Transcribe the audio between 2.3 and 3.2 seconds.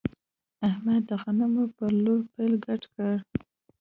پیل ګډ کړ.